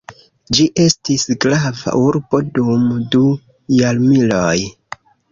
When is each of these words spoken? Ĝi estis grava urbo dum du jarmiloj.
Ĝi 0.59 0.63
estis 0.83 1.25
grava 1.43 1.93
urbo 2.05 2.39
dum 2.55 2.87
du 3.17 3.21
jarmiloj. 3.81 4.57